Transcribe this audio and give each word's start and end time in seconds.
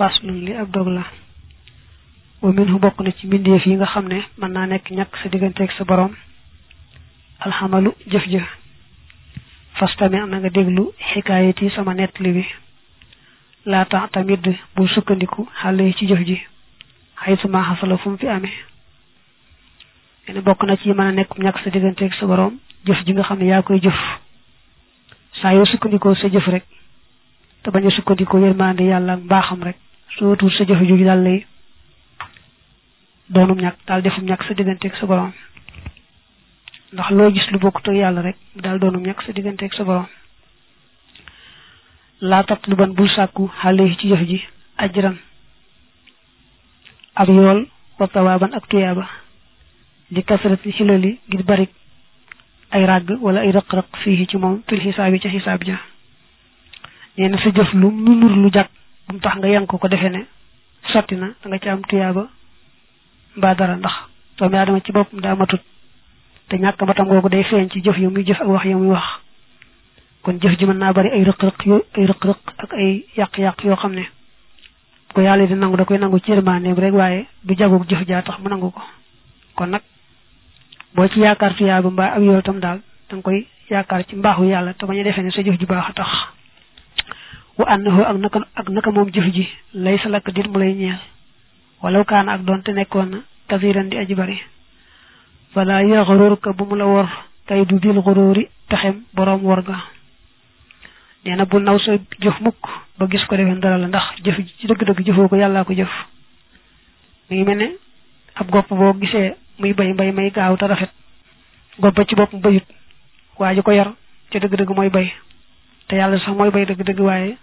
faslun 0.00 0.38
li 0.46 0.52
ab 0.56 0.70
dog 0.72 0.88
la. 0.96 1.04
Wa 2.42 2.52
minhu 2.56 2.78
bokk 2.80 3.00
na 3.04 3.12
ci 3.12 3.26
mbindeef 3.26 3.66
yi 3.66 3.74
nga 3.76 3.86
xam 3.92 4.06
ne 4.08 4.18
mën 4.40 4.48
naa 4.52 4.66
nekk 4.66 4.88
ñàkk 4.96 5.12
sa 5.22 5.28
digganteeg 5.28 5.70
sa 5.76 5.84
borom 5.84 6.12
alxamalu 7.44 7.90
jëf 8.10 8.24
ja. 8.32 8.44
Fastami 9.78 10.16
na 10.30 10.38
nga 10.40 10.48
déglu 10.50 10.84
xikaayat 11.12 11.60
yi 11.60 11.70
sama 11.76 11.92
sukkandiku 14.88 15.46
xale 15.60 15.92
ci 15.98 16.06
jëf 16.08 16.22
ji. 16.26 16.38
Xaytuma 17.24 17.60
xasala 17.68 17.96
fu 17.98 18.08
mu 18.10 18.16
fi 18.16 18.26
amee. 18.28 18.56
Ne 20.32 20.40
bokk 20.40 20.62
na 20.64 20.76
ci 20.76 20.88
mën 20.88 21.00
a 21.08 21.12
nekk 21.12 21.36
ñàkk 21.38 21.58
sa 21.62 21.70
digganteeg 21.70 22.14
sa 22.14 22.26
borom 22.26 22.56
jëf 22.86 23.04
ji 23.04 23.12
nga 23.12 23.22
xam 23.22 23.38
ne 23.38 23.44
yaa 23.52 23.62
koy 23.62 23.80
jëf. 23.84 24.00
Saa 25.42 25.52
yoo 25.54 25.66
sukkandikoo 25.66 26.14
sa 26.14 26.28
jëf 26.28 26.46
rek 26.48 26.64
te 27.62 27.70
bañ 27.70 27.84
a 27.86 27.90
sukkandikoo 27.90 28.40
yërmande 28.40 28.80
yàlla 28.88 29.16
mbaaxam 29.16 29.62
rek 29.62 29.76
soo 30.18 30.36
tuut 30.36 30.52
sa 30.56 30.64
jëf 30.64 30.80
jooju 30.88 31.04
daal 31.04 31.22
lay 31.24 31.46
doonum 33.28 33.58
ñàkk 33.60 33.78
daal 33.86 34.02
defum 34.02 34.24
ñàkk 34.24 34.42
sa 34.46 34.54
digganteeg 34.54 34.94
sa 35.00 35.06
borom 35.06 35.32
ndax 36.92 37.10
loo 37.10 37.30
gis 37.34 37.46
lu 37.50 37.58
bokkut 37.58 37.88
ak 37.88 37.94
yàlla 37.94 38.20
rek 38.22 38.36
daal 38.56 38.78
doonum 38.78 39.02
ñàkk 39.06 39.22
sa 39.22 39.32
digganteeg 39.32 39.72
sa 39.74 39.84
borom 39.84 40.06
laa 42.20 42.42
tat 42.44 42.66
lu 42.68 42.74
ban 42.76 42.92
bul 42.96 43.08
sàkku 43.08 43.50
yi 43.64 43.96
ci 43.98 44.08
jëf 44.08 44.22
ji 44.28 44.38
ajran 44.76 45.16
ab 47.14 47.28
yool 47.28 47.66
wa 47.98 48.06
tawaaban 48.08 48.54
ak 48.54 48.66
tuyaaba 48.68 49.06
di 50.10 50.22
kasrat 50.24 50.60
ci 50.62 50.72
xilali 50.72 51.18
ngir 51.28 51.42
bari 51.44 51.68
ay 52.70 52.84
ràgg 52.86 53.08
wala 53.20 53.40
ay 53.40 53.52
rëq-rëq 53.52 53.88
fii 54.02 54.26
ci 54.26 54.36
moom 54.36 54.62
fil 54.68 54.80
xisaab 54.80 55.12
yi 55.14 55.20
ca 55.20 55.28
xisaab 55.28 55.62
ja 55.66 55.76
nee 57.16 57.36
sa 57.42 57.50
jëf 57.56 57.72
lu 57.74 57.90
mu 57.90 58.14
nur 58.20 58.34
lu 58.42 58.50
jag 58.52 58.68
bu 59.12 59.18
tax 59.20 59.36
nga 59.36 59.48
yank 59.48 59.66
ko 59.66 59.88
defee 59.88 60.10
ne. 60.10 60.26
Sotti 60.92 61.14
na 61.16 61.28
da 61.42 61.48
nga 61.48 61.58
ci 61.58 61.68
am 61.68 61.82
tuyaaba 61.88 62.22
mbaa 63.36 63.54
dara 63.54 63.76
ndax 63.76 63.92
doomu 64.38 64.56
aadama 64.56 64.80
ci 64.84 64.92
boppam 64.92 65.20
daa 65.20 65.34
matut 65.36 65.60
te 66.48 66.56
ñàkk 66.56 66.82
matam 66.86 67.06
googu 67.08 67.28
day 67.28 67.44
feeñ 67.44 67.68
ci 67.70 67.80
jëf 67.84 67.96
yu 67.98 68.10
muy 68.10 68.24
jëf 68.26 68.40
ak 68.40 68.48
wax 68.48 68.64
yu 68.64 68.76
muy 68.78 68.88
wax 68.90 69.04
kon 70.22 70.38
jëf 70.40 70.58
ji 70.58 70.66
mën 70.66 70.78
naa 70.78 70.92
bari 70.92 71.10
ay 71.10 71.22
rëq-rëq 71.24 71.66
yo 71.66 71.76
ay 71.96 72.06
rëq-rëq 72.06 72.38
ak 72.58 72.72
ay 72.74 73.04
yàq-yàq 73.16 73.64
yoo 73.64 73.76
xam 73.76 73.92
ko 75.14 75.20
yàlla 75.20 75.46
di 75.46 75.54
nangu 75.54 75.76
da 75.76 75.84
koy 75.84 75.98
nangu 75.98 76.18
ci 76.20 76.30
yërmandeem 76.30 76.74
rek 76.78 76.94
waaye 76.94 77.26
du 77.44 77.54
jagug 77.56 77.86
jëf 77.88 78.06
jaa 78.08 78.22
tax 78.22 78.38
mu 78.40 78.48
nangu 78.48 78.70
ko 78.70 78.82
kon 79.54 79.78
ci 81.08 81.18
mbaa 81.90 82.12
ak 82.16 82.22
da 83.10 83.20
koy 83.22 83.46
ci 84.08 84.14
sa 85.30 85.42
jëf 85.42 85.58
baax 85.66 85.94
tax 85.94 86.08
wa 87.60 87.66
annahu 87.68 88.00
ak 88.08 88.16
naka 88.16 88.38
ak 88.56 88.68
naka 88.72 88.90
moom 88.90 89.10
jëf 89.12 89.26
ji 89.36 89.44
lay 89.76 89.98
sa 90.00 90.08
lakk 90.08 90.32
dit 90.32 90.48
mu 90.48 90.58
lay 90.58 90.72
ñeel. 90.74 90.96
Walaw 91.82 92.04
kaana 92.04 92.32
ak 92.32 92.42
doon 92.48 92.62
te 92.64 92.72
nekkoon 92.72 93.08
na 93.12 93.18
kasiran 93.48 93.88
di 93.92 93.96
aji 94.00 94.14
bari. 94.14 94.40
Wala 95.54 95.82
yaxrurka 95.84 96.52
bu 96.56 96.64
mu 96.64 96.76
la 96.76 96.86
wor 96.86 97.08
kay 97.46 97.64
du 97.66 97.76
bil 97.80 98.00
xururi 98.00 98.48
pexem 98.68 99.04
boroom 99.12 99.42
wor 99.44 99.60
ga. 99.62 99.76
Nee 101.24 101.36
na 101.36 101.44
bu 101.44 101.58
naw 101.60 101.76
sa 101.78 101.92
jëf 102.20 102.40
mukk 102.40 102.64
ba 102.98 103.06
gis 103.10 103.24
ko 103.28 103.36
defee 103.36 103.60
dara 103.60 103.76
la 103.78 103.86
ndax 103.88 104.04
jëf 104.24 104.36
ci 104.58 104.66
dëgg-dëgg 104.66 105.04
jëfoo 105.06 105.28
ko 105.28 105.36
yàllaa 105.36 105.64
ko 105.64 105.72
jëf. 105.76 105.92
Mi 107.28 107.36
ngi 107.36 107.44
mel 107.44 107.58
ne 107.58 107.68
ab 108.40 108.48
gopp 108.50 108.68
boo 108.72 108.94
gisee 109.00 109.36
muy 109.58 109.72
bay 109.74 109.92
may 110.12 110.30
gaaw 110.30 110.56
rafet. 110.56 110.90
Ci 112.08 112.14
bayut. 112.40 112.64
Ko 113.36 113.44
yar 113.72 113.92
ci 114.32 114.38
dëgg-dëgg 114.38 114.72
mooy 114.76 114.88
bay. 114.88 115.12
Te 115.88 115.96
yàlla 115.96 116.18
sax 116.18 116.34
mooy 116.36 116.50
bay 116.50 116.64
dëgg-dëgg 116.64 117.00
waaye 117.00 117.36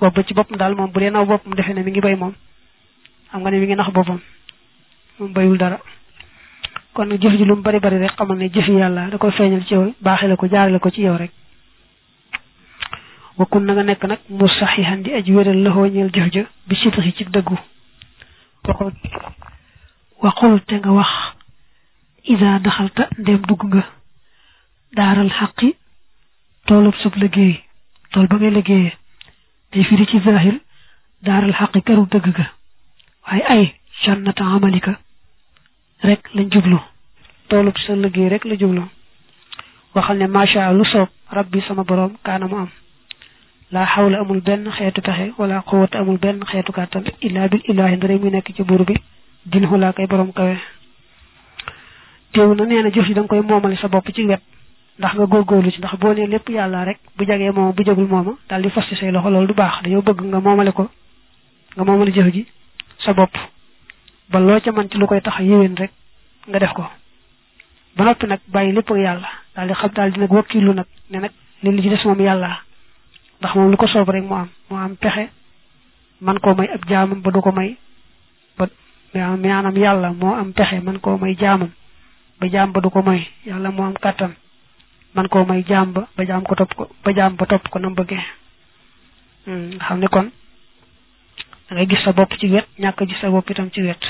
gopp 0.00 0.14
ba 0.14 0.22
ci 0.24 0.34
boppam 0.34 0.56
daal 0.58 0.74
moom 0.74 0.90
bu 0.90 1.00
dee 1.00 1.10
naw 1.10 1.24
boppam 1.26 1.54
defee 1.54 1.74
ne 1.74 1.82
mi 1.82 1.90
ngi 1.90 2.00
xam 3.30 3.40
nga 3.40 3.50
ne 3.50 3.58
mi 3.58 3.66
ngi 3.66 3.74
nax 3.76 3.90
boppam. 3.92 4.20
moom 5.18 5.32
bayul 5.32 5.58
dara. 5.58 5.78
kon 6.94 7.10
jëf 7.20 7.32
ji 7.38 7.44
lu 7.44 7.54
mu 7.56 7.62
bari 7.62 7.78
bari 7.80 7.98
rek 7.98 8.14
xamal 8.16 8.36
ne 8.38 8.48
jëfi 8.48 8.72
yàlla 8.72 9.08
da 9.10 9.18
koy 9.18 9.30
feeñal 9.30 9.64
ci 9.66 9.74
yow 9.74 9.94
ko 10.36 10.46
jaarale 10.48 10.78
ko 10.78 10.90
ci 10.90 11.02
yow 11.02 11.16
rek. 11.16 11.30
wakkun 13.38 13.64
nekk 13.82 14.04
nag 14.04 14.18
mu 14.28 14.48
saxihan 14.48 15.02
di 15.02 15.12
aji 15.12 15.32
wéral 15.32 15.62
la 15.62 15.70
ñeel 15.88 16.10
jëf 16.12 16.32
ja 16.32 16.42
ci 17.16 17.24
dëggu. 17.24 17.56
waxul 18.64 18.92
waxul 20.22 20.60
te 20.66 20.74
nga 20.78 20.90
wax 20.98 21.10
isa 22.32 22.58
daxalta 22.64 23.08
ndem 23.18 23.40
dugg 23.48 23.62
nga 23.70 23.82
daaral 24.96 25.30
xaqi 25.38 25.74
toolub 26.66 26.94
sub 27.02 27.14
liggéey 27.16 27.54
tool 28.12 28.26
ba 28.30 28.36
ngay 28.36 28.50
liggéeyee 28.56 28.92
day 29.72 29.84
firi 29.84 30.06
ci 30.06 30.18
zahir 30.24 30.56
daaral 31.22 31.52
xaqi 31.60 31.80
këru 31.86 32.06
dëgg 32.12 32.26
ga 32.36 32.46
waaye 33.26 33.44
ay 33.54 33.64
jannata 34.04 34.44
amalika 34.44 34.92
rek 36.02 36.22
lañ 36.34 36.48
jublu 36.52 36.78
toolub 37.48 37.76
sa 37.86 37.92
liggéey 37.94 38.28
rek 38.28 38.44
la 38.44 38.56
jublu 38.60 38.82
waxal 39.94 40.16
ne 40.18 40.26
macha 40.26 40.72
lu 40.72 40.84
soob 40.84 41.08
rabbi 41.30 41.60
sama 41.66 41.84
borom 41.84 42.12
kaana 42.24 42.46
mu 42.48 42.56
am 42.56 42.68
laa 43.72 43.86
xawla 43.94 44.18
amul 44.20 44.40
benn 44.40 44.70
xeetu 44.76 45.00
pexe 45.02 45.32
wala 45.38 45.62
quwwata 45.68 45.98
amul 45.98 46.18
benn 46.18 46.40
xeetu 46.50 46.72
kàttan 46.72 47.04
illaa 47.26 47.48
bil 47.48 47.62
ilaahi 47.70 47.96
ndare 47.96 48.18
muy 48.18 48.30
nekk 48.30 48.48
ci 48.56 48.62
buur 48.62 48.84
bi 48.84 48.94
din 49.46 49.66
xulaa 49.70 49.92
kay 49.92 50.06
borom 50.06 50.32
kawe 50.32 50.56
teew 52.32 52.54
na 52.54 52.64
nee 52.64 52.82
na 52.82 52.90
jëf 52.90 53.06
ji 53.06 53.14
da 53.14 53.20
nga 53.22 53.28
koy 53.28 53.42
moomale 53.42 53.76
sa 53.76 53.88
bopp 53.88 54.10
ci 54.14 54.22
wet 54.26 54.42
ndax 55.00 55.14
nga 55.16 55.26
góorgóorlu 55.26 55.70
ci 55.72 55.78
ndax 55.80 55.94
boo 55.98 56.12
nee 56.12 56.26
lépp 56.28 56.48
rek 56.88 56.98
bu 57.16 57.24
jagee 57.24 57.50
moom 57.56 57.72
bu 57.72 57.82
jagul 57.84 58.06
mooma 58.06 58.32
daal 58.48 58.62
di 58.62 58.68
fas 58.70 58.86
ci 58.88 58.94
say 58.96 59.10
loxo 59.10 59.30
loolu 59.30 59.46
du 59.48 59.54
baax 59.54 59.82
dañoo 59.82 60.02
bëgg 60.02 60.20
nga 60.28 60.40
moomale 60.40 60.72
ko 60.72 60.84
nga 61.74 61.84
moomale 61.84 62.12
jëf 62.12 62.28
ji 62.34 62.46
sa 63.04 63.12
bopp 63.14 63.32
ba 64.30 64.38
loo 64.40 64.60
ca 64.60 64.70
mën 64.72 64.88
ci 64.90 64.98
lu 64.98 65.06
koy 65.06 65.20
tax 65.22 65.38
yéwén 65.40 65.74
rek 65.76 65.90
nga 66.48 66.58
def 66.58 66.72
ko 66.72 66.84
ba 67.96 68.04
noppi 68.04 68.26
nag 68.26 68.40
bàyyi 68.52 68.72
lépp 68.72 68.90
ak 68.90 68.96
yàlla 68.98 69.28
daal 69.56 69.68
di 69.68 69.74
xam 69.74 69.90
daal 69.94 70.10
di 70.12 70.20
nag 70.20 70.30
wakkilu 70.32 70.72
nag 70.74 70.86
ne 71.10 71.18
nag 71.18 71.30
li 71.62 71.70
li 71.72 71.82
ci 71.82 71.88
des 71.88 72.04
moom 72.04 72.20
yàlla 72.20 72.60
ndax 73.40 73.54
moom 73.54 73.70
lu 73.70 73.76
soob 73.88 74.08
rek 74.10 74.24
moo 74.24 74.36
am 74.36 74.48
moo 74.68 74.78
am 74.78 74.96
pexe 74.96 75.30
man 76.20 76.38
koo 76.40 76.54
may 76.54 76.68
ab 76.68 76.84
jaamam 76.88 77.20
ba 77.22 77.30
du 77.30 77.40
ko 77.40 77.52
may 77.52 77.76
ba 78.58 78.66
maanaam 79.14 79.76
yàlla 79.76 80.12
moo 80.12 80.34
am 80.34 80.52
pexe 80.52 80.80
man 80.84 81.00
koo 81.00 81.16
may 81.16 81.34
jaamam 81.36 81.70
ba 82.40 82.46
jaam 82.48 82.72
ba 82.72 82.80
du 82.80 82.90
ko 82.90 83.02
may 83.02 83.26
yàlla 83.46 83.70
moo 83.70 83.84
am 83.86 83.94
kàttan 83.94 84.34
man 85.14 85.28
koo 85.28 85.44
may 85.44 85.62
jaam 85.68 85.92
ba 85.92 86.24
jaam 86.26 86.42
ko 86.44 86.54
topp 86.54 86.74
ko 86.74 86.88
ba 87.04 87.12
jaam 87.14 87.36
ba 87.36 87.46
topp 87.46 87.68
ko 87.68 87.78
nam 87.78 87.94
bëggee 87.94 88.22
nga 89.46 89.84
xam 89.86 89.98
ne 89.98 90.06
kon 90.08 90.30
da 91.68 91.74
ngay 91.74 91.86
gis 91.86 92.02
sa 92.04 92.12
bopp 92.12 92.32
ci 92.38 92.46
wet 92.48 92.66
ñàkk 92.78 93.06
gis 93.08 93.18
sa 93.20 93.30
bopp 93.30 93.50
itam 93.50 93.70
ci 93.70 93.80
wet. 93.82 94.02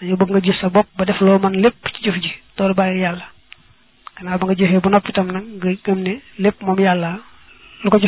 Dañoo 0.00 0.16
bëgg 0.16 0.30
nga 0.30 0.40
gis 0.40 0.58
sa 0.60 0.68
bopp 0.68 0.88
ba 0.96 1.04
def 1.04 1.20
loo 1.20 1.38
man 1.38 1.52
lépp 1.60 1.76
ci 1.94 2.02
jëf 2.04 2.16
ji 2.22 2.32
toolu 2.56 2.74
bàyyi 2.74 3.00
yàlla. 3.00 3.26
Gannaaw 4.16 4.38
ba 4.38 4.46
nga 4.46 4.54
jëfee 4.54 4.80
bu 4.80 4.88
noppi 4.88 5.10
itam 5.10 5.26
nag 5.32 5.44
nga 5.60 5.70
gëm 5.84 5.98
ne 6.02 6.20
lépp 6.38 6.62
moom 6.62 6.78
yàlla 6.80 7.18
lu 7.84 7.90
ko 7.90 7.98